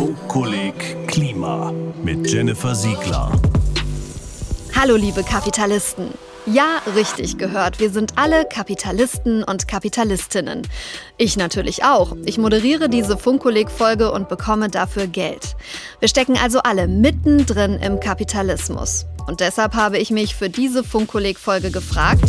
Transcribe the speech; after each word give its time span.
Funkkolleg 0.00 1.06
Klima 1.08 1.74
mit 2.02 2.30
Jennifer 2.30 2.74
Siegler. 2.74 3.30
Hallo 4.74 4.96
liebe 4.96 5.22
Kapitalisten. 5.22 6.14
Ja, 6.46 6.80
richtig 6.96 7.36
gehört. 7.36 7.80
Wir 7.80 7.90
sind 7.90 8.14
alle 8.16 8.46
Kapitalisten 8.46 9.44
und 9.44 9.68
Kapitalistinnen. 9.68 10.66
Ich 11.18 11.36
natürlich 11.36 11.84
auch. 11.84 12.16
Ich 12.24 12.38
moderiere 12.38 12.88
diese 12.88 13.18
Funkkolleg-Folge 13.18 14.10
und 14.10 14.30
bekomme 14.30 14.70
dafür 14.70 15.06
Geld. 15.06 15.54
Wir 15.98 16.08
stecken 16.08 16.38
also 16.42 16.60
alle 16.60 16.88
mittendrin 16.88 17.74
im 17.74 18.00
Kapitalismus. 18.00 19.04
Und 19.26 19.40
deshalb 19.40 19.74
habe 19.74 19.98
ich 19.98 20.10
mich 20.10 20.34
für 20.34 20.48
diese 20.48 20.82
Funkkolleg-Folge 20.82 21.70
gefragt: 21.70 22.24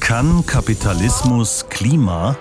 Kann 0.00 0.44
Kapitalismus 0.44 1.64
Klima 1.70 2.36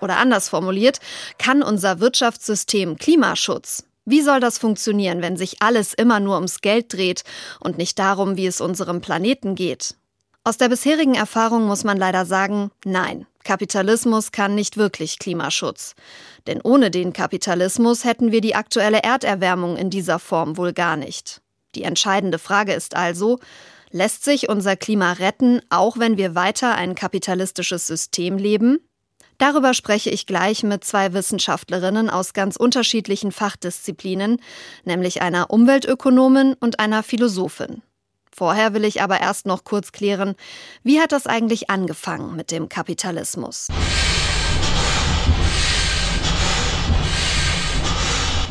oder 0.00 0.18
anders 0.18 0.48
formuliert, 0.48 1.00
kann 1.38 1.62
unser 1.62 2.00
Wirtschaftssystem 2.00 2.96
Klimaschutz? 2.96 3.84
Wie 4.04 4.22
soll 4.22 4.40
das 4.40 4.58
funktionieren, 4.58 5.22
wenn 5.22 5.36
sich 5.36 5.62
alles 5.62 5.94
immer 5.94 6.20
nur 6.20 6.34
ums 6.34 6.60
Geld 6.60 6.92
dreht 6.92 7.22
und 7.60 7.78
nicht 7.78 7.98
darum, 7.98 8.36
wie 8.36 8.46
es 8.46 8.60
unserem 8.60 9.00
Planeten 9.00 9.54
geht? 9.54 9.94
Aus 10.42 10.56
der 10.56 10.70
bisherigen 10.70 11.14
Erfahrung 11.14 11.66
muss 11.66 11.84
man 11.84 11.98
leider 11.98 12.24
sagen, 12.24 12.70
nein, 12.84 13.26
Kapitalismus 13.44 14.32
kann 14.32 14.54
nicht 14.54 14.76
wirklich 14.76 15.18
Klimaschutz. 15.18 15.94
Denn 16.46 16.60
ohne 16.62 16.90
den 16.90 17.12
Kapitalismus 17.12 18.04
hätten 18.04 18.32
wir 18.32 18.40
die 18.40 18.54
aktuelle 18.54 19.02
Erderwärmung 19.02 19.76
in 19.76 19.90
dieser 19.90 20.18
Form 20.18 20.56
wohl 20.56 20.72
gar 20.72 20.96
nicht. 20.96 21.40
Die 21.74 21.84
entscheidende 21.84 22.38
Frage 22.38 22.72
ist 22.72 22.96
also, 22.96 23.38
lässt 23.90 24.24
sich 24.24 24.48
unser 24.48 24.76
Klima 24.76 25.12
retten, 25.12 25.60
auch 25.68 25.98
wenn 25.98 26.16
wir 26.16 26.34
weiter 26.34 26.74
ein 26.74 26.94
kapitalistisches 26.94 27.86
System 27.86 28.38
leben? 28.38 28.78
Darüber 29.40 29.72
spreche 29.72 30.10
ich 30.10 30.26
gleich 30.26 30.62
mit 30.64 30.84
zwei 30.84 31.14
Wissenschaftlerinnen 31.14 32.10
aus 32.10 32.34
ganz 32.34 32.56
unterschiedlichen 32.56 33.32
Fachdisziplinen, 33.32 34.38
nämlich 34.84 35.22
einer 35.22 35.48
Umweltökonomin 35.48 36.54
und 36.60 36.78
einer 36.78 37.02
Philosophin. 37.02 37.80
Vorher 38.30 38.74
will 38.74 38.84
ich 38.84 39.00
aber 39.00 39.18
erst 39.18 39.46
noch 39.46 39.64
kurz 39.64 39.92
klären, 39.92 40.34
wie 40.82 41.00
hat 41.00 41.12
das 41.12 41.26
eigentlich 41.26 41.70
angefangen 41.70 42.36
mit 42.36 42.50
dem 42.50 42.68
Kapitalismus? 42.68 43.68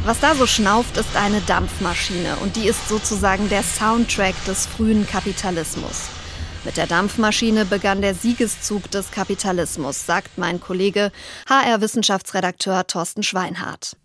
Was 0.05 0.19
da 0.21 0.33
so 0.33 0.47
schnauft, 0.47 0.97
ist 0.97 1.15
eine 1.15 1.41
Dampfmaschine 1.41 2.37
und 2.41 2.55
die 2.55 2.67
ist 2.67 2.89
sozusagen 2.89 3.47
der 3.49 3.61
Soundtrack 3.61 4.33
des 4.45 4.65
frühen 4.65 5.05
Kapitalismus. 5.05 6.09
Mit 6.65 6.75
der 6.75 6.87
Dampfmaschine 6.87 7.63
begann 7.63 8.01
der 8.01 8.13
Siegeszug 8.13 8.91
des 8.91 9.11
Kapitalismus, 9.11 10.05
sagt 10.05 10.37
mein 10.37 10.59
Kollege 10.59 11.11
HR-Wissenschaftsredakteur 11.47 12.85
Thorsten 12.85 13.23
Schweinhardt. 13.23 13.95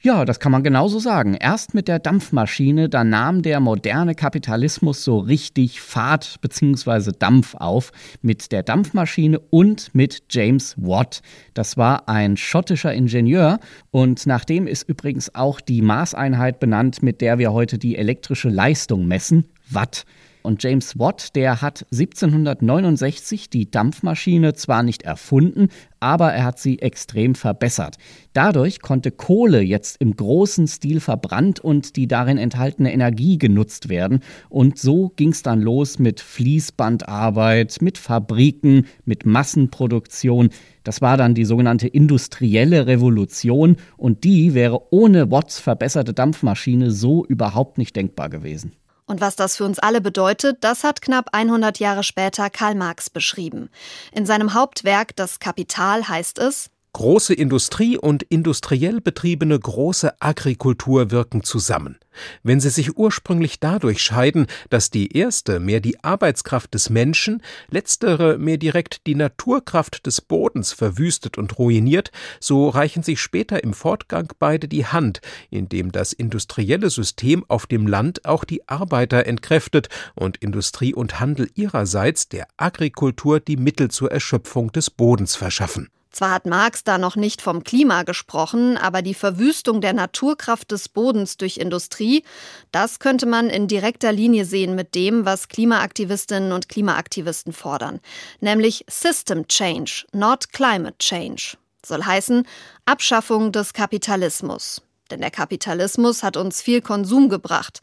Ja, 0.00 0.24
das 0.24 0.40
kann 0.40 0.52
man 0.52 0.62
genauso 0.62 0.98
sagen. 1.00 1.34
Erst 1.34 1.74
mit 1.74 1.88
der 1.88 1.98
Dampfmaschine, 1.98 2.88
da 2.88 3.04
nahm 3.04 3.42
der 3.42 3.60
moderne 3.60 4.14
Kapitalismus 4.14 5.04
so 5.04 5.18
richtig 5.18 5.80
Fahrt 5.80 6.36
bzw. 6.40 7.12
Dampf 7.18 7.54
auf. 7.56 7.92
Mit 8.22 8.52
der 8.52 8.62
Dampfmaschine 8.62 9.38
und 9.38 9.94
mit 9.94 10.22
James 10.30 10.76
Watt. 10.78 11.20
Das 11.54 11.76
war 11.76 12.08
ein 12.08 12.36
schottischer 12.36 12.94
Ingenieur 12.94 13.58
und 13.90 14.26
nach 14.26 14.44
dem 14.44 14.66
ist 14.66 14.88
übrigens 14.88 15.34
auch 15.34 15.60
die 15.60 15.82
Maßeinheit 15.82 16.58
benannt, 16.58 17.02
mit 17.02 17.20
der 17.20 17.38
wir 17.38 17.52
heute 17.52 17.76
die 17.76 17.96
elektrische 17.96 18.48
Leistung 18.48 19.06
messen, 19.06 19.46
Watt. 19.68 20.06
Und 20.46 20.62
James 20.62 20.96
Watt, 20.96 21.34
der 21.34 21.60
hat 21.60 21.86
1769 21.90 23.50
die 23.50 23.68
Dampfmaschine 23.68 24.54
zwar 24.54 24.84
nicht 24.84 25.02
erfunden, 25.02 25.70
aber 25.98 26.32
er 26.32 26.44
hat 26.44 26.60
sie 26.60 26.78
extrem 26.78 27.34
verbessert. 27.34 27.96
Dadurch 28.32 28.80
konnte 28.80 29.10
Kohle 29.10 29.60
jetzt 29.60 30.00
im 30.00 30.14
großen 30.14 30.68
Stil 30.68 31.00
verbrannt 31.00 31.58
und 31.58 31.96
die 31.96 32.06
darin 32.06 32.38
enthaltene 32.38 32.92
Energie 32.92 33.38
genutzt 33.38 33.88
werden. 33.88 34.20
Und 34.48 34.78
so 34.78 35.08
ging 35.16 35.30
es 35.30 35.42
dann 35.42 35.62
los 35.62 35.98
mit 35.98 36.20
Fließbandarbeit, 36.20 37.78
mit 37.80 37.98
Fabriken, 37.98 38.86
mit 39.04 39.26
Massenproduktion. 39.26 40.50
Das 40.84 41.02
war 41.02 41.16
dann 41.16 41.34
die 41.34 41.44
sogenannte 41.44 41.88
industrielle 41.88 42.86
Revolution 42.86 43.78
und 43.96 44.22
die 44.22 44.54
wäre 44.54 44.92
ohne 44.92 45.28
Watts 45.32 45.58
verbesserte 45.58 46.14
Dampfmaschine 46.14 46.92
so 46.92 47.26
überhaupt 47.26 47.78
nicht 47.78 47.96
denkbar 47.96 48.28
gewesen. 48.28 48.70
Und 49.06 49.20
was 49.20 49.36
das 49.36 49.56
für 49.56 49.64
uns 49.64 49.78
alle 49.78 50.00
bedeutet, 50.00 50.58
das 50.62 50.82
hat 50.82 51.00
knapp 51.00 51.28
100 51.32 51.78
Jahre 51.78 52.02
später 52.02 52.50
Karl 52.50 52.74
Marx 52.74 53.08
beschrieben. 53.08 53.70
In 54.12 54.26
seinem 54.26 54.52
Hauptwerk 54.52 55.14
Das 55.16 55.38
Kapital 55.38 56.08
heißt 56.08 56.38
es, 56.38 56.70
Große 56.96 57.34
Industrie 57.34 57.98
und 57.98 58.22
industriell 58.22 59.02
betriebene 59.02 59.60
große 59.60 60.18
Agrikultur 60.18 61.10
wirken 61.10 61.42
zusammen. 61.42 61.98
Wenn 62.42 62.58
sie 62.58 62.70
sich 62.70 62.96
ursprünglich 62.96 63.60
dadurch 63.60 64.00
scheiden, 64.00 64.46
dass 64.70 64.88
die 64.88 65.14
erste 65.14 65.60
mehr 65.60 65.80
die 65.80 66.02
Arbeitskraft 66.02 66.72
des 66.72 66.88
Menschen, 66.88 67.42
letztere 67.68 68.38
mehr 68.38 68.56
direkt 68.56 69.06
die 69.06 69.14
Naturkraft 69.14 70.06
des 70.06 70.22
Bodens 70.22 70.72
verwüstet 70.72 71.36
und 71.36 71.58
ruiniert, 71.58 72.12
so 72.40 72.70
reichen 72.70 73.02
sich 73.02 73.20
später 73.20 73.62
im 73.62 73.74
Fortgang 73.74 74.32
beide 74.38 74.66
die 74.66 74.86
Hand, 74.86 75.20
indem 75.50 75.92
das 75.92 76.14
industrielle 76.14 76.88
System 76.88 77.44
auf 77.48 77.66
dem 77.66 77.86
Land 77.86 78.24
auch 78.24 78.44
die 78.44 78.66
Arbeiter 78.70 79.26
entkräftet 79.26 79.90
und 80.14 80.38
Industrie 80.38 80.94
und 80.94 81.20
Handel 81.20 81.50
ihrerseits 81.56 82.30
der 82.30 82.48
Agrikultur 82.56 83.38
die 83.38 83.58
Mittel 83.58 83.90
zur 83.90 84.10
Erschöpfung 84.10 84.72
des 84.72 84.88
Bodens 84.88 85.36
verschaffen. 85.36 85.90
Zwar 86.16 86.30
hat 86.30 86.46
Marx 86.46 86.82
da 86.82 86.96
noch 86.96 87.14
nicht 87.16 87.42
vom 87.42 87.62
Klima 87.62 88.02
gesprochen, 88.02 88.78
aber 88.78 89.02
die 89.02 89.12
Verwüstung 89.12 89.82
der 89.82 89.92
Naturkraft 89.92 90.70
des 90.70 90.88
Bodens 90.88 91.36
durch 91.36 91.58
Industrie, 91.58 92.24
das 92.72 93.00
könnte 93.00 93.26
man 93.26 93.50
in 93.50 93.68
direkter 93.68 94.12
Linie 94.12 94.46
sehen 94.46 94.74
mit 94.74 94.94
dem, 94.94 95.26
was 95.26 95.48
Klimaaktivistinnen 95.48 96.52
und 96.52 96.70
Klimaaktivisten 96.70 97.52
fordern, 97.52 98.00
nämlich 98.40 98.86
System 98.88 99.46
Change, 99.46 100.06
not 100.12 100.54
Climate 100.54 100.96
Change. 101.00 101.58
Soll 101.84 102.02
heißen 102.02 102.46
Abschaffung 102.86 103.52
des 103.52 103.74
Kapitalismus. 103.74 104.80
Denn 105.10 105.20
der 105.20 105.30
Kapitalismus 105.30 106.22
hat 106.22 106.36
uns 106.36 106.60
viel 106.60 106.80
Konsum 106.80 107.28
gebracht. 107.28 107.80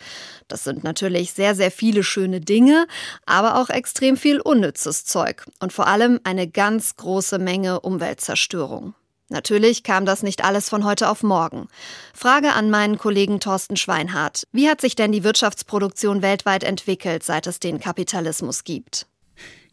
Das 0.47 0.63
sind 0.63 0.83
natürlich 0.83 1.33
sehr, 1.33 1.55
sehr 1.55 1.71
viele 1.71 2.03
schöne 2.03 2.41
Dinge, 2.41 2.87
aber 3.25 3.59
auch 3.59 3.69
extrem 3.69 4.17
viel 4.17 4.39
unnützes 4.41 5.05
Zeug 5.05 5.45
und 5.59 5.73
vor 5.73 5.87
allem 5.87 6.19
eine 6.23 6.47
ganz 6.47 6.95
große 6.95 7.39
Menge 7.39 7.79
Umweltzerstörung. 7.79 8.93
Natürlich 9.29 9.83
kam 9.83 10.05
das 10.05 10.21
nicht 10.21 10.43
alles 10.43 10.69
von 10.69 10.85
heute 10.85 11.09
auf 11.09 11.23
morgen. 11.23 11.67
Frage 12.13 12.53
an 12.53 12.69
meinen 12.69 12.97
Kollegen 12.97 13.39
Thorsten 13.39 13.77
Schweinhardt. 13.77 14.47
Wie 14.51 14.69
hat 14.69 14.79
sich 14.79 14.95
denn 14.95 15.11
die 15.11 15.23
Wirtschaftsproduktion 15.23 16.21
weltweit 16.21 16.63
entwickelt, 16.63 17.23
seit 17.23 17.47
es 17.47 17.59
den 17.59 17.79
Kapitalismus 17.79 18.63
gibt? 18.63 19.07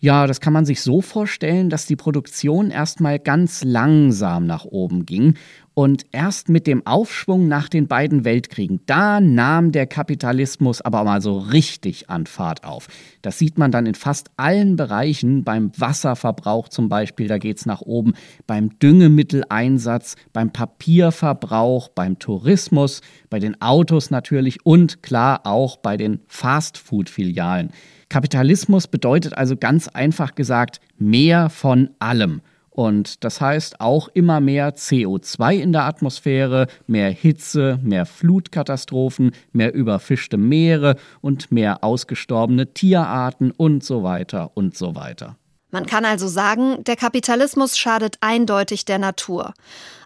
Ja, 0.02 0.26
das 0.26 0.40
kann 0.40 0.54
man 0.54 0.64
sich 0.64 0.80
so 0.80 1.02
vorstellen, 1.02 1.68
dass 1.68 1.84
die 1.84 1.94
Produktion 1.94 2.70
erstmal 2.70 3.18
ganz 3.18 3.62
langsam 3.64 4.46
nach 4.46 4.64
oben 4.64 5.04
ging 5.04 5.34
und 5.74 6.06
erst 6.10 6.48
mit 6.48 6.66
dem 6.66 6.86
Aufschwung 6.86 7.48
nach 7.48 7.68
den 7.68 7.86
beiden 7.86 8.24
Weltkriegen, 8.24 8.80
da 8.86 9.20
nahm 9.20 9.72
der 9.72 9.86
Kapitalismus 9.86 10.80
aber 10.80 11.04
mal 11.04 11.20
so 11.20 11.36
richtig 11.36 12.08
an 12.08 12.24
Fahrt 12.24 12.64
auf. 12.64 12.86
Das 13.20 13.38
sieht 13.38 13.58
man 13.58 13.72
dann 13.72 13.84
in 13.84 13.94
fast 13.94 14.30
allen 14.38 14.76
Bereichen, 14.76 15.44
beim 15.44 15.70
Wasserverbrauch 15.76 16.70
zum 16.70 16.88
Beispiel, 16.88 17.28
da 17.28 17.36
geht 17.36 17.58
es 17.58 17.66
nach 17.66 17.82
oben, 17.82 18.14
beim 18.46 18.78
Düngemitteleinsatz, 18.78 20.16
beim 20.32 20.50
Papierverbrauch, 20.50 21.90
beim 21.90 22.18
Tourismus, 22.18 23.02
bei 23.28 23.38
den 23.38 23.60
Autos 23.60 24.10
natürlich 24.10 24.64
und 24.64 25.02
klar 25.02 25.42
auch 25.44 25.76
bei 25.76 25.98
den 25.98 26.20
Fastfood-Filialen. 26.26 27.70
Kapitalismus 28.10 28.88
bedeutet 28.88 29.38
also 29.38 29.56
ganz 29.56 29.88
einfach 29.88 30.34
gesagt 30.34 30.80
mehr 30.98 31.48
von 31.48 31.90
allem. 32.00 32.42
Und 32.70 33.24
das 33.24 33.40
heißt 33.40 33.80
auch 33.80 34.08
immer 34.08 34.40
mehr 34.40 34.74
CO2 34.74 35.54
in 35.54 35.72
der 35.72 35.84
Atmosphäre, 35.84 36.66
mehr 36.86 37.10
Hitze, 37.10 37.78
mehr 37.82 38.06
Flutkatastrophen, 38.06 39.32
mehr 39.52 39.74
überfischte 39.74 40.36
Meere 40.36 40.96
und 41.20 41.52
mehr 41.52 41.82
ausgestorbene 41.84 42.72
Tierarten 42.74 43.50
und 43.52 43.84
so 43.84 44.02
weiter 44.02 44.50
und 44.54 44.76
so 44.76 44.94
weiter. 44.94 45.36
Man 45.70 45.86
kann 45.86 46.04
also 46.04 46.26
sagen, 46.26 46.82
der 46.84 46.96
Kapitalismus 46.96 47.78
schadet 47.78 48.16
eindeutig 48.20 48.84
der 48.84 48.98
Natur. 48.98 49.54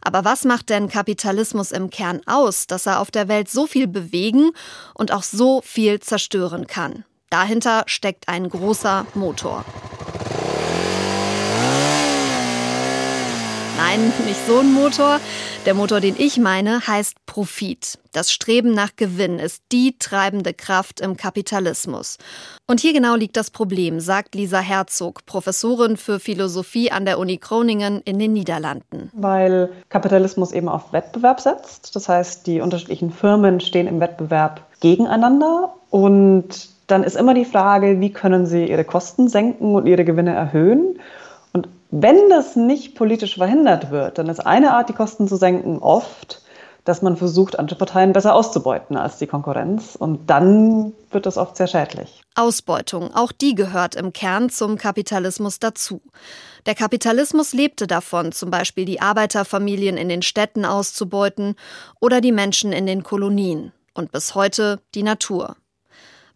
Aber 0.02 0.25
was 0.25 0.44
macht 0.44 0.69
denn 0.69 0.88
Kapitalismus 0.88 1.73
im 1.73 1.88
Kern 1.88 2.20
aus, 2.26 2.67
dass 2.67 2.84
er 2.84 3.00
auf 3.00 3.11
der 3.11 3.28
Welt 3.28 3.49
so 3.49 3.67
viel 3.67 3.87
bewegen 3.87 4.50
und 4.93 5.11
auch 5.11 5.23
so 5.23 5.62
viel 5.62 6.00
zerstören 6.00 6.67
kann? 6.67 7.05
Dahinter 7.31 7.85
steckt 7.87 8.29
ein 8.29 8.49
großer 8.49 9.06
Motor. 9.15 9.65
Nein, 13.76 14.12
nicht 14.26 14.47
so 14.47 14.61
ein 14.61 14.73
Motor. 14.73 15.21
Der 15.67 15.75
Motor, 15.75 16.00
den 16.00 16.15
ich 16.17 16.38
meine, 16.38 16.87
heißt 16.87 17.17
Profit. 17.26 17.99
Das 18.12 18.31
Streben 18.31 18.73
nach 18.73 18.97
Gewinn 18.97 19.38
ist 19.38 19.62
die 19.73 19.97
treibende 19.99 20.55
Kraft 20.55 21.00
im 21.00 21.17
Kapitalismus. 21.17 22.19
Und 22.67 22.81
hier 22.81 22.93
genau 22.93 23.17
liegt 23.17 23.37
das 23.37 23.50
Problem, 23.50 23.99
sagt 23.99 24.35
Lisa 24.35 24.61
Herzog, 24.61 25.26
Professorin 25.26 25.97
für 25.97 26.21
Philosophie 26.21 26.91
an 26.93 27.05
der 27.05 27.19
Uni 27.19 27.38
Groningen 27.38 28.00
in 28.05 28.19
den 28.19 28.32
Niederlanden. 28.32 29.11
Weil 29.12 29.71
Kapitalismus 29.88 30.53
eben 30.53 30.69
auf 30.69 30.93
Wettbewerb 30.93 31.41
setzt. 31.41 31.97
Das 31.97 32.09
heißt, 32.09 32.47
die 32.47 32.61
unterschiedlichen 32.61 33.11
Firmen 33.11 33.61
stehen 33.61 33.87
im 33.87 34.00
Wettbewerb 34.00 34.62
gegeneinander 34.81 35.75
und 35.91 36.74
dann 36.86 37.02
ist 37.02 37.16
immer 37.16 37.34
die 37.34 37.44
Frage, 37.44 38.00
wie 38.00 38.12
können 38.12 38.46
sie 38.46 38.66
ihre 38.66 38.84
Kosten 38.84 39.28
senken 39.28 39.75
und 39.75 39.86
ihre 39.86 40.04
Gewinne 40.04 40.34
erhöhen. 40.34 40.98
Und 41.52 41.69
wenn 41.90 42.28
das 42.28 42.56
nicht 42.56 42.94
politisch 42.94 43.36
verhindert 43.36 43.90
wird, 43.90 44.19
dann 44.19 44.28
ist 44.28 44.40
eine 44.40 44.72
Art, 44.72 44.88
die 44.88 44.94
Kosten 44.94 45.28
zu 45.28 45.36
senken, 45.36 45.78
oft, 45.78 46.42
dass 46.84 47.00
man 47.00 47.16
versucht, 47.16 47.58
andere 47.58 47.78
Parteien 47.78 48.12
besser 48.12 48.34
auszubeuten 48.34 48.96
als 48.96 49.16
die 49.16 49.26
Konkurrenz. 49.26 49.96
Und 49.96 50.28
dann 50.28 50.92
wird 51.10 51.25
das 51.25 51.38
oft 51.38 51.56
sehr 51.56 51.66
schädlich. 51.66 52.20
Ausbeutung, 52.34 53.14
auch 53.14 53.32
die 53.32 53.54
gehört 53.54 53.94
im 53.94 54.12
Kern 54.12 54.50
zum 54.50 54.76
Kapitalismus 54.76 55.60
dazu. 55.60 56.02
Der 56.66 56.75
Kapitalismus 56.75 57.54
lebte 57.54 57.87
davon, 57.87 58.32
zum 58.32 58.50
Beispiel 58.50 58.84
die 58.84 59.00
Arbeiterfamilien 59.00 59.96
in 59.96 60.08
den 60.08 60.22
Städten 60.22 60.64
auszubeuten 60.64 61.54
oder 62.00 62.20
die 62.20 62.32
Menschen 62.32 62.72
in 62.72 62.87
den 62.87 63.02
Kolonien 63.02 63.72
und 63.94 64.12
bis 64.12 64.34
heute 64.34 64.80
die 64.94 65.02
Natur. 65.02 65.56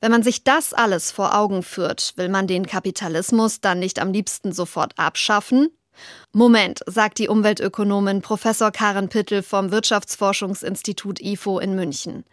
Wenn 0.00 0.12
man 0.12 0.22
sich 0.22 0.44
das 0.44 0.72
alles 0.72 1.10
vor 1.10 1.36
Augen 1.36 1.62
führt, 1.62 2.12
will 2.16 2.28
man 2.28 2.46
den 2.46 2.66
Kapitalismus 2.66 3.60
dann 3.60 3.80
nicht 3.80 3.98
am 3.98 4.12
liebsten 4.12 4.52
sofort 4.52 4.92
abschaffen? 4.96 5.68
Moment, 6.32 6.80
sagt 6.86 7.18
die 7.18 7.28
Umweltökonomin 7.28 8.22
Professor 8.22 8.70
Karen 8.70 9.08
Pittel 9.08 9.42
vom 9.42 9.72
Wirtschaftsforschungsinstitut 9.72 11.20
IFO 11.20 11.58
in 11.58 11.74
München. 11.74 12.24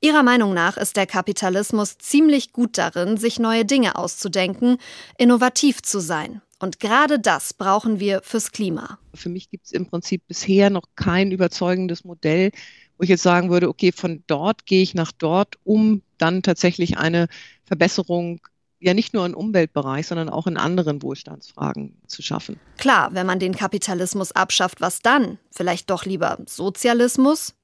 Ihrer 0.00 0.22
Meinung 0.22 0.54
nach 0.54 0.78
ist 0.78 0.96
der 0.96 1.06
Kapitalismus 1.06 1.98
ziemlich 1.98 2.52
gut 2.52 2.78
darin, 2.78 3.18
sich 3.18 3.38
neue 3.38 3.64
Dinge 3.64 3.96
auszudenken, 3.96 4.78
innovativ 5.18 5.82
zu 5.82 6.00
sein. 6.00 6.40
Und 6.58 6.80
gerade 6.80 7.18
das 7.18 7.52
brauchen 7.54 8.00
wir 8.00 8.22
fürs 8.22 8.52
Klima. 8.52 8.98
Für 9.14 9.28
mich 9.28 9.50
gibt 9.50 9.66
es 9.66 9.72
im 9.72 9.86
Prinzip 9.86 10.22
bisher 10.26 10.70
noch 10.70 10.84
kein 10.96 11.30
überzeugendes 11.30 12.04
Modell, 12.04 12.52
wo 12.98 13.04
ich 13.04 13.08
jetzt 13.08 13.22
sagen 13.22 13.50
würde, 13.50 13.68
okay, 13.68 13.92
von 13.92 14.22
dort 14.26 14.66
gehe 14.66 14.82
ich 14.82 14.94
nach 14.94 15.12
dort, 15.12 15.56
um 15.64 16.02
dann 16.18 16.42
tatsächlich 16.42 16.98
eine 16.98 17.28
Verbesserung 17.64 18.40
ja 18.82 18.94
nicht 18.94 19.14
nur 19.14 19.24
im 19.24 19.34
Umweltbereich, 19.34 20.06
sondern 20.06 20.28
auch 20.28 20.46
in 20.46 20.56
anderen 20.56 21.02
Wohlstandsfragen 21.02 21.96
zu 22.06 22.20
schaffen. 22.20 22.58
Klar, 22.78 23.10
wenn 23.12 23.26
man 23.26 23.38
den 23.38 23.54
Kapitalismus 23.54 24.32
abschafft, 24.32 24.80
was 24.80 25.00
dann? 25.00 25.38
Vielleicht 25.50 25.88
doch 25.88 26.04
lieber 26.04 26.38
Sozialismus? 26.46 27.54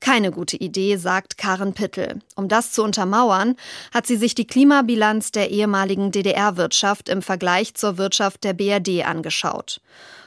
Keine 0.00 0.30
gute 0.30 0.56
Idee, 0.56 0.96
sagt 0.96 1.36
Karen 1.36 1.74
Pittel. 1.74 2.20
Um 2.34 2.48
das 2.48 2.72
zu 2.72 2.82
untermauern, 2.82 3.56
hat 3.92 4.06
sie 4.06 4.16
sich 4.16 4.34
die 4.34 4.46
Klimabilanz 4.46 5.30
der 5.30 5.50
ehemaligen 5.50 6.10
DDR-Wirtschaft 6.10 7.10
im 7.10 7.20
Vergleich 7.20 7.74
zur 7.74 7.98
Wirtschaft 7.98 8.42
der 8.42 8.54
BRD 8.54 9.06
angeschaut. 9.06 9.80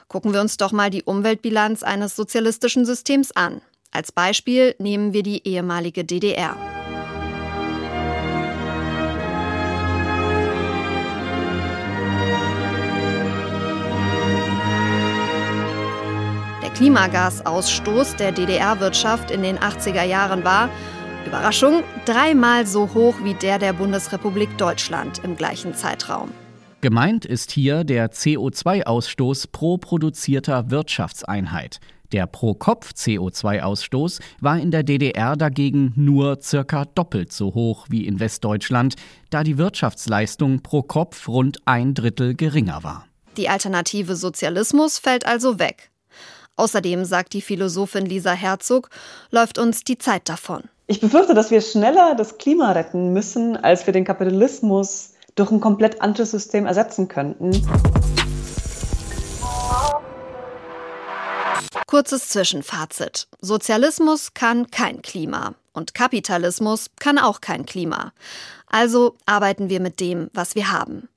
Gucken 0.07 0.31
wir 0.31 0.41
uns 0.41 0.57
doch 0.57 0.71
mal 0.71 0.91
die 0.91 1.03
Umweltbilanz 1.03 1.81
eines 1.81 2.15
sozialistischen 2.15 2.85
Systems 2.85 3.31
an. 3.31 3.61
Als 3.95 4.11
Beispiel 4.11 4.73
nehmen 4.79 5.13
wir 5.13 5.21
die 5.21 5.47
ehemalige 5.47 6.03
DDR. 6.03 6.57
Der 16.63 16.71
Klimagasausstoß 16.71 18.15
der 18.15 18.31
DDR-Wirtschaft 18.31 19.29
in 19.29 19.43
den 19.43 19.59
80er 19.59 20.03
Jahren 20.03 20.43
war, 20.43 20.71
Überraschung, 21.27 21.83
dreimal 22.05 22.65
so 22.65 22.95
hoch 22.95 23.17
wie 23.23 23.35
der 23.35 23.59
der 23.59 23.73
Bundesrepublik 23.73 24.57
Deutschland 24.57 25.21
im 25.23 25.37
gleichen 25.37 25.75
Zeitraum. 25.75 26.31
Gemeint 26.81 27.25
ist 27.25 27.51
hier 27.51 27.83
der 27.83 28.11
CO2-Ausstoß 28.11 29.49
pro 29.51 29.77
produzierter 29.77 30.71
Wirtschaftseinheit. 30.71 31.79
Der 32.13 32.27
Pro-Kopf-CO2-Ausstoß 32.27 34.19
war 34.39 34.59
in 34.59 34.69
der 34.69 34.83
DDR 34.83 35.35
dagegen 35.35 35.93
nur 35.95 36.39
circa 36.41 36.85
doppelt 36.85 37.33
so 37.33 37.55
hoch 37.55 37.87
wie 37.89 38.05
in 38.05 38.19
Westdeutschland, 38.19 38.95
da 39.31 39.43
die 39.43 39.57
Wirtschaftsleistung 39.57 40.61
pro 40.61 40.83
Kopf 40.83 41.27
rund 41.27 41.57
ein 41.65 41.95
Drittel 41.95 42.35
geringer 42.35 42.83
war. 42.83 43.07
Die 43.35 43.49
Alternative 43.49 44.15
Sozialismus 44.15 44.99
fällt 44.99 45.25
also 45.25 45.57
weg. 45.57 45.89
Außerdem, 46.55 47.03
sagt 47.03 47.33
die 47.33 47.41
Philosophin 47.41 48.05
Lisa 48.05 48.33
Herzog, 48.33 48.91
läuft 49.31 49.57
uns 49.57 49.83
die 49.83 49.97
Zeit 49.97 50.29
davon. 50.29 50.61
Ich 50.85 51.01
befürchte, 51.01 51.33
dass 51.33 51.49
wir 51.49 51.61
schneller 51.61 52.13
das 52.15 52.37
Klima 52.37 52.73
retten 52.73 53.11
müssen, 53.11 53.57
als 53.57 53.87
wir 53.87 53.93
den 53.93 54.05
Kapitalismus 54.05 55.13
durch 55.33 55.49
ein 55.49 55.61
komplett 55.61 55.99
anderes 55.99 56.29
System 56.29 56.67
ersetzen 56.67 57.07
könnten. 57.07 57.51
Kurzes 61.93 62.27
Zwischenfazit. 62.29 63.27
Sozialismus 63.39 64.33
kann 64.33 64.71
kein 64.71 65.03
Klima 65.03 65.53
und 65.73 65.93
Kapitalismus 65.93 66.87
kann 66.99 67.19
auch 67.19 67.39
kein 67.39 67.67
Klima. 67.67 68.13
Also 68.65 69.13
arbeiten 69.27 69.69
wir 69.69 69.79
mit 69.79 69.99
dem, 69.99 70.31
was 70.33 70.55
wir 70.55 70.71
haben. 70.71 71.07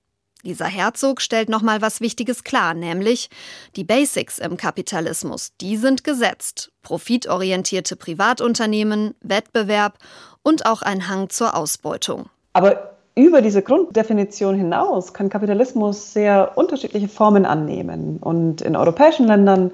Lisa 0.43 0.67
Herzog 0.67 1.23
stellt 1.23 1.49
nochmal 1.49 1.81
was 1.81 2.03
Wichtiges 2.03 2.45
klar, 2.45 2.75
nämlich 2.75 3.31
die 3.75 3.85
Basics 3.85 4.39
im 4.39 4.59
Kapitalismus, 4.59 5.53
die 5.63 5.79
sind 5.79 6.05
gesetzt. 6.05 6.71
Profitorientierte 6.83 7.97
Privatunternehmen, 7.97 9.15
Wettbewerb 9.23 9.97
und 10.43 10.67
auch 10.67 10.83
ein 10.83 11.09
Hang 11.09 11.31
zur 11.31 11.57
Ausbeutung. 11.57 12.27
Aber 12.53 12.99
über 13.15 13.41
diese 13.41 13.63
Grunddefinition 13.63 14.55
hinaus 14.55 15.15
kann 15.15 15.31
Kapitalismus 15.31 16.13
sehr 16.13 16.53
unterschiedliche 16.55 17.09
Formen 17.09 17.47
annehmen. 17.47 18.19
Und 18.19 18.61
in 18.61 18.77
europäischen 18.77 19.27
Ländern 19.27 19.71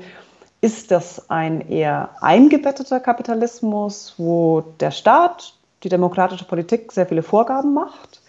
ist 0.63 0.93
das 0.93 1.29
ein 1.29 1.69
eher 1.69 2.11
eingebetteter 2.23 3.01
Kapitalismus, 3.01 4.15
wo 4.17 4.63
der 4.81 4.93
Staat, 4.93 5.55
die 5.83 5.89
demokratische 5.89 6.45
Politik 6.45 6.93
sehr 6.93 7.07
viele 7.07 7.25
Vorgaben 7.25 7.75
macht, 7.75 8.23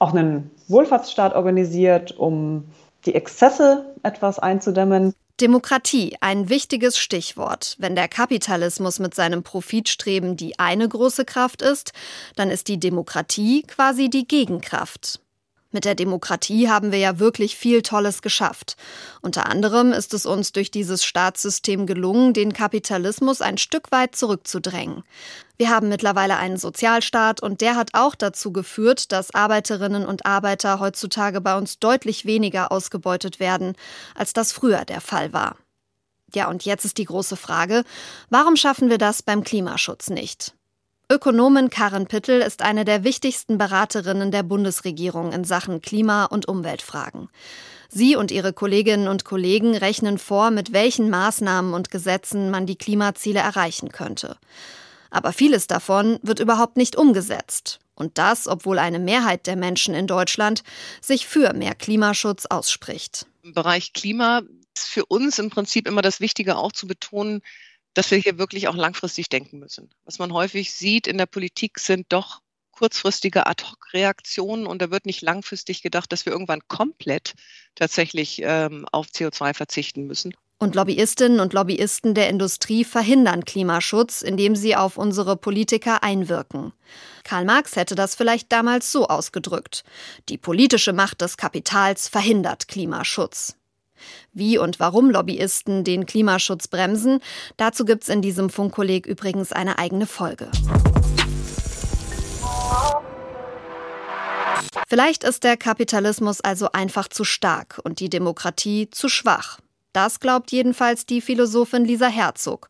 auch 0.00 0.12
einen 0.12 0.50
Wohlfahrtsstaat 0.66 1.34
organisiert, 1.34 2.18
um 2.18 2.68
die 3.06 3.14
Exzesse 3.14 3.94
etwas 4.02 4.40
einzudämmen? 4.40 5.14
Demokratie, 5.40 6.16
ein 6.20 6.48
wichtiges 6.48 6.98
Stichwort. 6.98 7.76
Wenn 7.78 7.94
der 7.94 8.08
Kapitalismus 8.08 8.98
mit 8.98 9.14
seinem 9.14 9.44
Profitstreben 9.44 10.36
die 10.36 10.58
eine 10.58 10.88
große 10.88 11.24
Kraft 11.24 11.62
ist, 11.62 11.92
dann 12.34 12.50
ist 12.50 12.66
die 12.66 12.80
Demokratie 12.80 13.62
quasi 13.62 14.10
die 14.10 14.26
Gegenkraft. 14.26 15.20
Mit 15.70 15.84
der 15.84 15.94
Demokratie 15.94 16.70
haben 16.70 16.92
wir 16.92 16.98
ja 16.98 17.18
wirklich 17.18 17.56
viel 17.56 17.82
Tolles 17.82 18.22
geschafft. 18.22 18.76
Unter 19.20 19.46
anderem 19.46 19.92
ist 19.92 20.14
es 20.14 20.24
uns 20.24 20.52
durch 20.52 20.70
dieses 20.70 21.04
Staatssystem 21.04 21.86
gelungen, 21.86 22.32
den 22.32 22.54
Kapitalismus 22.54 23.42
ein 23.42 23.58
Stück 23.58 23.92
weit 23.92 24.16
zurückzudrängen. 24.16 25.04
Wir 25.58 25.68
haben 25.68 25.90
mittlerweile 25.90 26.38
einen 26.38 26.56
Sozialstaat 26.56 27.42
und 27.42 27.60
der 27.60 27.76
hat 27.76 27.90
auch 27.92 28.14
dazu 28.14 28.50
geführt, 28.50 29.12
dass 29.12 29.34
Arbeiterinnen 29.34 30.06
und 30.06 30.24
Arbeiter 30.24 30.80
heutzutage 30.80 31.42
bei 31.42 31.54
uns 31.58 31.78
deutlich 31.78 32.24
weniger 32.24 32.72
ausgebeutet 32.72 33.38
werden, 33.38 33.74
als 34.14 34.32
das 34.32 34.52
früher 34.52 34.86
der 34.86 35.02
Fall 35.02 35.34
war. 35.34 35.56
Ja, 36.34 36.48
und 36.48 36.64
jetzt 36.64 36.86
ist 36.86 36.96
die 36.96 37.04
große 37.04 37.36
Frage, 37.36 37.84
warum 38.30 38.56
schaffen 38.56 38.88
wir 38.88 38.98
das 38.98 39.22
beim 39.22 39.44
Klimaschutz 39.44 40.08
nicht? 40.08 40.54
Ökonomin 41.10 41.70
Karen 41.70 42.06
Pittel 42.06 42.42
ist 42.42 42.60
eine 42.60 42.84
der 42.84 43.02
wichtigsten 43.02 43.56
Beraterinnen 43.56 44.30
der 44.30 44.42
Bundesregierung 44.42 45.32
in 45.32 45.42
Sachen 45.42 45.80
Klima- 45.80 46.26
und 46.26 46.46
Umweltfragen. 46.46 47.30
Sie 47.88 48.14
und 48.14 48.30
ihre 48.30 48.52
Kolleginnen 48.52 49.08
und 49.08 49.24
Kollegen 49.24 49.74
rechnen 49.74 50.18
vor, 50.18 50.50
mit 50.50 50.74
welchen 50.74 51.08
Maßnahmen 51.08 51.72
und 51.72 51.90
Gesetzen 51.90 52.50
man 52.50 52.66
die 52.66 52.76
Klimaziele 52.76 53.40
erreichen 53.40 53.90
könnte. 53.90 54.36
Aber 55.08 55.32
vieles 55.32 55.66
davon 55.66 56.18
wird 56.20 56.40
überhaupt 56.40 56.76
nicht 56.76 56.94
umgesetzt. 56.94 57.78
Und 57.94 58.18
das, 58.18 58.46
obwohl 58.46 58.78
eine 58.78 58.98
Mehrheit 58.98 59.46
der 59.46 59.56
Menschen 59.56 59.94
in 59.94 60.06
Deutschland 60.06 60.62
sich 61.00 61.26
für 61.26 61.54
mehr 61.54 61.74
Klimaschutz 61.74 62.44
ausspricht. 62.44 63.24
Im 63.42 63.54
Bereich 63.54 63.94
Klima 63.94 64.42
ist 64.76 64.88
für 64.88 65.06
uns 65.06 65.38
im 65.38 65.48
Prinzip 65.48 65.88
immer 65.88 66.02
das 66.02 66.20
Wichtige 66.20 66.58
auch 66.58 66.72
zu 66.72 66.86
betonen, 66.86 67.40
dass 67.98 68.12
wir 68.12 68.18
hier 68.18 68.38
wirklich 68.38 68.68
auch 68.68 68.76
langfristig 68.76 69.28
denken 69.28 69.58
müssen. 69.58 69.90
Was 70.04 70.20
man 70.20 70.32
häufig 70.32 70.72
sieht 70.72 71.08
in 71.08 71.18
der 71.18 71.26
Politik 71.26 71.80
sind 71.80 72.06
doch 72.10 72.42
kurzfristige 72.70 73.48
Ad-hoc-Reaktionen 73.48 74.68
und 74.68 74.80
da 74.80 74.92
wird 74.92 75.04
nicht 75.04 75.20
langfristig 75.20 75.82
gedacht, 75.82 76.12
dass 76.12 76.24
wir 76.24 76.32
irgendwann 76.32 76.60
komplett 76.68 77.34
tatsächlich 77.74 78.40
ähm, 78.44 78.86
auf 78.92 79.08
CO2 79.08 79.52
verzichten 79.52 80.06
müssen. 80.06 80.32
Und 80.60 80.76
Lobbyistinnen 80.76 81.40
und 81.40 81.54
Lobbyisten 81.54 82.14
der 82.14 82.28
Industrie 82.28 82.84
verhindern 82.84 83.44
Klimaschutz, 83.44 84.22
indem 84.22 84.54
sie 84.54 84.76
auf 84.76 84.96
unsere 84.96 85.36
Politiker 85.36 86.04
einwirken. 86.04 86.72
Karl 87.24 87.44
Marx 87.44 87.74
hätte 87.74 87.96
das 87.96 88.14
vielleicht 88.14 88.52
damals 88.52 88.92
so 88.92 89.08
ausgedrückt. 89.08 89.82
Die 90.28 90.38
politische 90.38 90.92
Macht 90.92 91.20
des 91.20 91.36
Kapitals 91.36 92.06
verhindert 92.06 92.68
Klimaschutz. 92.68 93.57
Wie 94.32 94.58
und 94.58 94.80
warum 94.80 95.10
Lobbyisten 95.10 95.84
den 95.84 96.06
Klimaschutz 96.06 96.68
bremsen, 96.68 97.20
dazu 97.56 97.84
gibt's 97.84 98.08
in 98.08 98.22
diesem 98.22 98.50
Funkkolleg 98.50 99.06
übrigens 99.06 99.52
eine 99.52 99.78
eigene 99.78 100.06
Folge. 100.06 100.50
Vielleicht 104.88 105.24
ist 105.24 105.44
der 105.44 105.56
Kapitalismus 105.56 106.40
also 106.40 106.70
einfach 106.72 107.08
zu 107.08 107.24
stark 107.24 107.80
und 107.84 108.00
die 108.00 108.08
Demokratie 108.08 108.88
zu 108.90 109.08
schwach. 109.08 109.58
Das 109.92 110.20
glaubt 110.20 110.52
jedenfalls 110.52 111.06
die 111.06 111.20
Philosophin 111.20 111.84
Lisa 111.84 112.06
Herzog. 112.08 112.68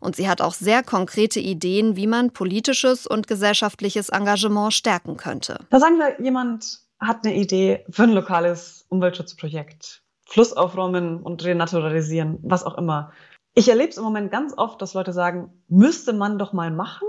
Und 0.00 0.16
sie 0.16 0.28
hat 0.28 0.40
auch 0.40 0.54
sehr 0.54 0.82
konkrete 0.82 1.40
Ideen, 1.40 1.96
wie 1.96 2.06
man 2.06 2.32
politisches 2.32 3.06
und 3.06 3.26
gesellschaftliches 3.26 4.08
Engagement 4.08 4.72
stärken 4.72 5.16
könnte. 5.16 5.58
Da 5.70 5.80
sagen 5.80 5.98
wir, 5.98 6.20
jemand 6.22 6.80
hat 6.98 7.24
eine 7.24 7.34
Idee 7.34 7.84
für 7.90 8.04
ein 8.04 8.12
lokales 8.12 8.86
Umweltschutzprojekt. 8.88 9.99
Fluss 10.30 10.52
aufräumen 10.52 11.22
und 11.22 11.44
renaturalisieren, 11.44 12.38
was 12.42 12.64
auch 12.64 12.78
immer. 12.78 13.12
Ich 13.54 13.68
erlebe 13.68 13.88
es 13.88 13.98
im 13.98 14.04
Moment 14.04 14.30
ganz 14.30 14.56
oft, 14.56 14.80
dass 14.80 14.94
Leute 14.94 15.12
sagen, 15.12 15.52
müsste 15.66 16.12
man 16.12 16.38
doch 16.38 16.52
mal 16.52 16.70
machen, 16.70 17.08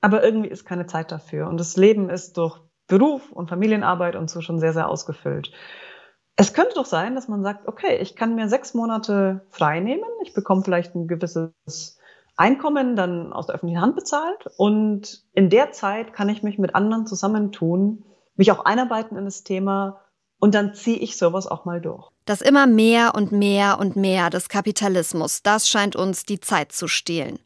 aber 0.00 0.24
irgendwie 0.24 0.48
ist 0.48 0.64
keine 0.64 0.86
Zeit 0.86 1.12
dafür. 1.12 1.46
Und 1.48 1.60
das 1.60 1.76
Leben 1.76 2.08
ist 2.08 2.38
durch 2.38 2.58
Beruf 2.86 3.30
und 3.32 3.50
Familienarbeit 3.50 4.16
und 4.16 4.30
so 4.30 4.40
schon 4.40 4.58
sehr, 4.58 4.72
sehr 4.72 4.88
ausgefüllt. 4.88 5.52
Es 6.36 6.54
könnte 6.54 6.74
doch 6.76 6.86
sein, 6.86 7.14
dass 7.14 7.28
man 7.28 7.42
sagt, 7.42 7.68
okay, 7.68 7.98
ich 8.00 8.16
kann 8.16 8.34
mir 8.34 8.48
sechs 8.48 8.72
Monate 8.72 9.44
frei 9.50 9.80
nehmen, 9.80 10.08
ich 10.22 10.32
bekomme 10.32 10.62
vielleicht 10.62 10.94
ein 10.94 11.06
gewisses 11.06 11.98
Einkommen 12.36 12.96
dann 12.96 13.34
aus 13.34 13.46
der 13.46 13.56
öffentlichen 13.56 13.82
Hand 13.82 13.94
bezahlt 13.94 14.48
und 14.56 15.22
in 15.34 15.50
der 15.50 15.70
Zeit 15.72 16.14
kann 16.14 16.30
ich 16.30 16.42
mich 16.42 16.58
mit 16.58 16.74
anderen 16.74 17.06
zusammentun, 17.06 18.04
mich 18.36 18.50
auch 18.50 18.64
einarbeiten 18.64 19.18
in 19.18 19.26
das 19.26 19.44
Thema 19.44 20.00
und 20.44 20.54
dann 20.54 20.74
ziehe 20.74 20.98
ich 20.98 21.16
sowas 21.16 21.46
auch 21.46 21.64
mal 21.64 21.80
durch. 21.80 22.10
Das 22.26 22.42
immer 22.42 22.66
mehr 22.66 23.14
und 23.14 23.32
mehr 23.32 23.78
und 23.78 23.96
mehr 23.96 24.28
des 24.28 24.50
Kapitalismus, 24.50 25.42
das 25.42 25.70
scheint 25.70 25.96
uns 25.96 26.26
die 26.26 26.38
Zeit 26.38 26.70
zu 26.70 26.86
stehlen. 26.86 27.38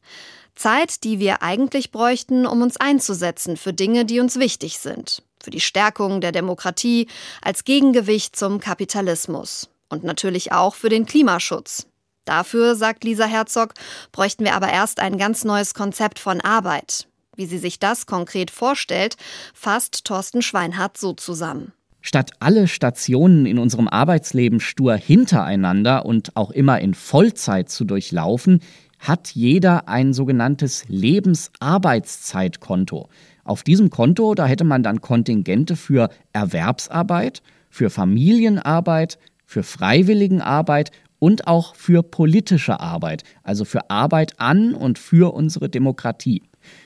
Zeit, 0.57 1.05
die 1.05 1.21
wir 1.21 1.41
eigentlich 1.41 1.93
bräuchten, 1.93 2.45
um 2.45 2.61
uns 2.61 2.77
einzusetzen 2.77 3.57
für 3.57 3.73
Dinge, 3.73 4.05
die 4.05 4.19
uns 4.19 4.41
wichtig 4.41 4.81
sind. 4.81 5.23
Für 5.41 5.51
die 5.51 5.61
Stärkung 5.61 6.21
der 6.21 6.33
Demokratie 6.33 7.07
als 7.41 7.63
Gegengewicht 7.63 8.35
zum 8.35 8.59
Kapitalismus. 8.59 9.71
Und 9.89 10.03
natürlich 10.03 10.51
auch 10.51 10.75
für 10.75 10.89
den 10.89 11.07
Klimaschutz. 11.07 11.87
Dafür, 12.25 12.75
sagt 12.75 13.05
Lisa 13.05 13.27
Herzog, 13.27 13.75
bräuchten 14.11 14.45
wir 14.45 14.55
aber 14.55 14.71
erst 14.71 14.99
ein 14.99 15.19
ganz 15.19 15.45
neues 15.45 15.73
Konzept 15.73 16.19
von 16.19 16.41
Arbeit. 16.41 17.07
Wie 17.37 17.47
sie 17.47 17.59
sich 17.59 17.79
das 17.79 18.07
konkret 18.07 18.51
vorstellt, 18.51 19.17
fasst 19.55 20.05
Thorsten 20.05 20.43
Schweinhardt 20.43 20.99
so 20.99 21.13
zusammen. 21.13 21.73
Statt 22.01 22.31
alle 22.39 22.69
Stationen 22.69 23.47
in 23.47 23.59
unserem 23.59 23.89
Arbeitsleben 23.89 24.61
stur 24.61 24.95
hintereinander 24.95 26.07
und 26.07 26.37
auch 26.37 26.51
immer 26.51 26.81
in 26.81 26.95
Vollzeit 26.95 27.71
zu 27.71 27.85
durchlaufen, 27.85 28.61
hat 28.99 29.31
jeder 29.31 29.89
ein 29.89 30.13
sogenanntes 30.13 30.85
Lebensarbeitszeitkonto. 30.89 33.09
Auf 33.45 33.63
diesem 33.63 33.91
Konto, 33.91 34.35
da 34.35 34.47
hätte 34.47 34.65
man 34.65 34.83
dann 34.83 35.01
Kontingente 35.01 35.77
für 35.77 36.11
Erwerbsarbeit, 36.33 37.43
für 37.71 37.91
Familienarbeit, 37.91 39.19
für 39.47 39.63
Freiwilligenarbeit 39.63 40.91
und 41.19 41.47
auch 41.47 41.75
für 41.75 42.03
politische 42.03 42.81
Arbeit, 42.81 43.25
also 43.43 43.65
für 43.65 43.91
Arbeit 43.91 44.39
an 44.39 44.75
und 44.75 44.99
für 44.99 45.35
unsere 45.35 45.69
Demokratie. 45.69 46.43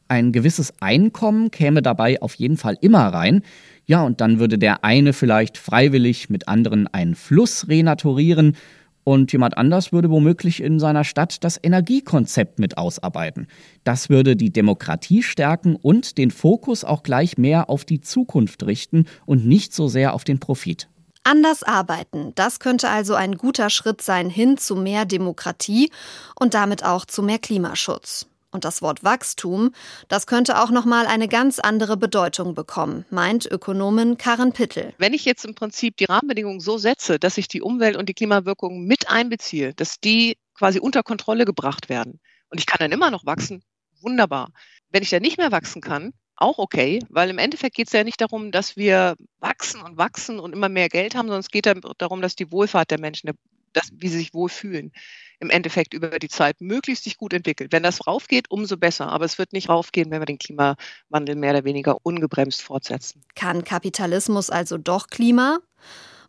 Ein 0.08 0.32
gewisses 0.32 0.72
Einkommen 0.80 1.50
käme 1.50 1.82
dabei 1.82 2.20
auf 2.22 2.34
jeden 2.34 2.56
Fall 2.56 2.76
immer 2.80 3.08
rein. 3.08 3.42
Ja, 3.86 4.02
und 4.02 4.20
dann 4.20 4.38
würde 4.38 4.58
der 4.58 4.84
eine 4.84 5.12
vielleicht 5.12 5.58
freiwillig 5.58 6.30
mit 6.30 6.48
anderen 6.48 6.86
einen 6.86 7.14
Fluss 7.14 7.68
renaturieren 7.68 8.56
und 9.04 9.32
jemand 9.32 9.56
anders 9.58 9.92
würde 9.92 10.10
womöglich 10.10 10.62
in 10.62 10.78
seiner 10.78 11.04
Stadt 11.04 11.42
das 11.44 11.58
Energiekonzept 11.60 12.58
mit 12.58 12.78
ausarbeiten. 12.78 13.48
Das 13.84 14.08
würde 14.08 14.36
die 14.36 14.52
Demokratie 14.52 15.22
stärken 15.22 15.76
und 15.76 16.18
den 16.18 16.30
Fokus 16.30 16.84
auch 16.84 17.02
gleich 17.02 17.38
mehr 17.38 17.68
auf 17.68 17.84
die 17.84 18.00
Zukunft 18.00 18.64
richten 18.64 19.06
und 19.26 19.46
nicht 19.46 19.74
so 19.74 19.88
sehr 19.88 20.14
auf 20.14 20.24
den 20.24 20.38
Profit. 20.38 20.88
Anders 21.24 21.62
arbeiten, 21.62 22.32
das 22.34 22.58
könnte 22.58 22.88
also 22.88 23.14
ein 23.14 23.36
guter 23.36 23.70
Schritt 23.70 24.02
sein 24.02 24.28
hin 24.28 24.56
zu 24.58 24.74
mehr 24.74 25.04
Demokratie 25.04 25.90
und 26.38 26.54
damit 26.54 26.84
auch 26.84 27.04
zu 27.04 27.22
mehr 27.22 27.38
Klimaschutz. 27.38 28.26
Und 28.52 28.66
das 28.66 28.82
Wort 28.82 29.02
Wachstum, 29.02 29.72
das 30.08 30.26
könnte 30.26 30.60
auch 30.60 30.70
noch 30.70 30.84
mal 30.84 31.06
eine 31.06 31.26
ganz 31.26 31.58
andere 31.58 31.96
Bedeutung 31.96 32.54
bekommen, 32.54 33.06
meint 33.08 33.50
Ökonomin 33.50 34.18
Karen 34.18 34.52
Pittel. 34.52 34.92
Wenn 34.98 35.14
ich 35.14 35.24
jetzt 35.24 35.46
im 35.46 35.54
Prinzip 35.54 35.96
die 35.96 36.04
Rahmenbedingungen 36.04 36.60
so 36.60 36.76
setze, 36.76 37.18
dass 37.18 37.38
ich 37.38 37.48
die 37.48 37.62
Umwelt 37.62 37.96
und 37.96 38.10
die 38.10 38.14
Klimawirkungen 38.14 38.84
mit 38.84 39.08
einbeziehe, 39.08 39.72
dass 39.72 40.00
die 40.00 40.36
quasi 40.54 40.78
unter 40.78 41.02
Kontrolle 41.02 41.46
gebracht 41.46 41.88
werden 41.88 42.20
und 42.50 42.60
ich 42.60 42.66
kann 42.66 42.78
dann 42.78 42.92
immer 42.92 43.10
noch 43.10 43.24
wachsen, 43.24 43.64
wunderbar. 44.02 44.50
Wenn 44.90 45.02
ich 45.02 45.08
dann 45.08 45.22
nicht 45.22 45.38
mehr 45.38 45.50
wachsen 45.50 45.80
kann, 45.80 46.12
auch 46.36 46.58
okay, 46.58 46.98
weil 47.08 47.30
im 47.30 47.38
Endeffekt 47.38 47.76
geht 47.76 47.86
es 47.86 47.92
ja 47.94 48.04
nicht 48.04 48.20
darum, 48.20 48.52
dass 48.52 48.76
wir 48.76 49.16
wachsen 49.38 49.80
und 49.80 49.96
wachsen 49.96 50.38
und 50.38 50.52
immer 50.52 50.68
mehr 50.68 50.88
Geld 50.88 51.14
haben, 51.14 51.28
sondern 51.28 51.40
es 51.40 51.48
geht 51.48 51.66
darum, 51.66 52.20
dass 52.20 52.36
die 52.36 52.52
Wohlfahrt 52.52 52.90
der 52.90 53.00
Menschen, 53.00 53.30
dass, 53.72 53.90
wie 53.92 54.08
sie 54.08 54.18
sich 54.18 54.34
wohlfühlen, 54.34 54.92
im 55.40 55.50
Endeffekt 55.50 55.94
über 55.94 56.18
die 56.18 56.28
Zeit 56.28 56.60
möglichst 56.60 57.04
sich 57.04 57.16
gut 57.16 57.32
entwickelt. 57.32 57.72
Wenn 57.72 57.82
das 57.82 58.06
raufgeht, 58.06 58.50
umso 58.50 58.76
besser. 58.76 59.08
Aber 59.08 59.24
es 59.24 59.38
wird 59.38 59.52
nicht 59.52 59.68
raufgehen, 59.68 60.10
wenn 60.10 60.20
wir 60.20 60.26
den 60.26 60.38
Klimawandel 60.38 61.34
mehr 61.34 61.50
oder 61.50 61.64
weniger 61.64 61.96
ungebremst 62.04 62.62
fortsetzen. 62.62 63.24
Kann 63.34 63.64
Kapitalismus 63.64 64.50
also 64.50 64.78
doch 64.78 65.08
Klima? 65.08 65.58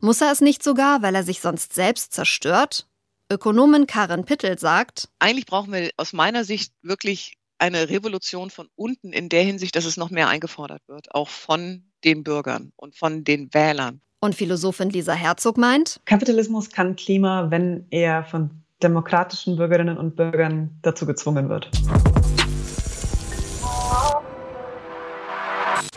Muss 0.02 0.22
er 0.22 0.32
es 0.32 0.42
nicht 0.42 0.64
sogar, 0.64 1.02
weil 1.02 1.16
er 1.16 1.24
sich 1.24 1.40
sonst 1.40 1.74
selbst 1.74 2.14
zerstört? 2.14 2.88
Ökonomin 3.30 3.88
Karin 3.88 4.26
Pittel 4.26 4.60
sagt, 4.60 5.10
eigentlich 5.20 5.46
brauchen 5.46 5.72
wir 5.72 5.92
aus 5.98 6.14
meiner 6.14 6.44
Sicht 6.44 6.74
wirklich 6.82 7.38
eine 7.58 7.90
Revolution 7.90 8.50
von 8.50 8.68
unten 8.76 9.14
in 9.14 9.30
der 9.30 9.44
Hinsicht, 9.44 9.76
dass 9.76 9.86
es 9.86 9.96
noch 9.96 10.10
mehr 10.10 10.28
eingefordert 10.28 10.82
wird, 10.88 11.16
auch 11.16 11.30
von 11.30 11.90
den 12.04 12.24
Bürgern 12.24 12.74
und 12.76 12.96
von 12.96 13.24
den 13.24 13.54
Wählern. 13.54 14.02
Und 14.24 14.36
Philosophin 14.36 14.90
Lisa 14.90 15.12
Herzog 15.12 15.58
meint, 15.58 16.00
Kapitalismus 16.06 16.70
kann 16.70 16.96
Klima, 16.96 17.52
wenn 17.52 17.86
er 17.90 18.24
von 18.24 18.52
demokratischen 18.82 19.58
Bürgerinnen 19.58 19.98
und 19.98 20.16
Bürgern 20.16 20.70
dazu 20.82 21.06
gezwungen 21.06 21.50
wird. 21.50 21.70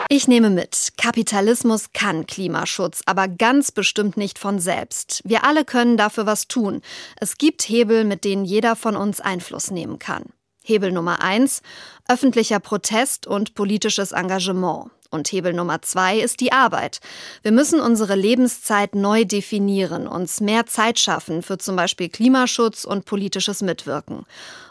Ich 0.08 0.26
nehme 0.26 0.50
mit, 0.50 0.94
Kapitalismus 1.00 1.92
kann 1.92 2.26
Klimaschutz, 2.26 3.02
aber 3.06 3.28
ganz 3.28 3.70
bestimmt 3.70 4.16
nicht 4.16 4.40
von 4.40 4.58
selbst. 4.58 5.22
Wir 5.24 5.44
alle 5.44 5.64
können 5.64 5.96
dafür 5.96 6.26
was 6.26 6.48
tun. 6.48 6.82
Es 7.20 7.38
gibt 7.38 7.62
Hebel, 7.62 8.02
mit 8.02 8.24
denen 8.24 8.44
jeder 8.44 8.74
von 8.74 8.96
uns 8.96 9.20
Einfluss 9.20 9.70
nehmen 9.70 10.00
kann. 10.00 10.24
Hebel 10.64 10.90
Nummer 10.90 11.22
eins: 11.22 11.62
öffentlicher 12.08 12.58
Protest 12.58 13.28
und 13.28 13.54
politisches 13.54 14.10
Engagement. 14.10 14.90
Und 15.10 15.30
Hebel 15.32 15.52
Nummer 15.52 15.82
zwei 15.82 16.18
ist 16.18 16.40
die 16.40 16.52
Arbeit. 16.52 17.00
Wir 17.42 17.52
müssen 17.52 17.80
unsere 17.80 18.14
Lebenszeit 18.14 18.94
neu 18.94 19.24
definieren, 19.24 20.06
uns 20.06 20.40
mehr 20.40 20.66
Zeit 20.66 20.98
schaffen 20.98 21.42
für 21.42 21.58
zum 21.58 21.76
Beispiel 21.76 22.08
Klimaschutz 22.08 22.84
und 22.84 23.04
politisches 23.04 23.62
Mitwirken. 23.62 24.24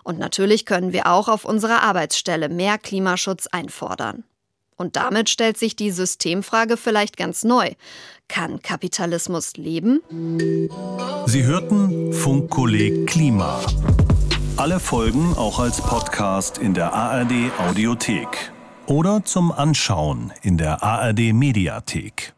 Und 0.04 0.20
natürlich 0.20 0.66
können 0.66 0.94
wir 0.94 1.08
auch 1.08 1.28
auf 1.28 1.46
unserer 1.46 1.82
Arbeitsstelle 1.82 2.50
mehr 2.50 2.78
Klimaschutz 2.78 3.48
einfordern. 3.48 4.24
Und 4.78 4.98
damit 4.98 5.30
stellt 5.30 5.58
sich 5.58 5.76
die 5.76 5.92
Systemfrage 5.92 6.76
vielleicht 6.76 7.16
ganz 7.16 7.44
neu. 7.44 7.72
Kann 8.28 8.62
Kapitalismus 8.62 9.56
leben? 9.56 10.02
Sie 11.28 11.44
hörten 11.44 12.12
Funkkolleg 12.12 13.08
Klima. 13.08 13.62
Alle 14.58 14.80
Folgen 14.80 15.34
auch 15.36 15.60
als 15.60 15.82
Podcast 15.82 16.58
in 16.58 16.74
der 16.74 16.94
ARD 16.94 17.52
Audiothek 17.58 18.55
oder 18.88 19.24
zum 19.24 19.52
Anschauen 19.52 20.32
in 20.42 20.58
der 20.58 20.84
ARD 20.84 21.34
Mediathek. 21.34 22.35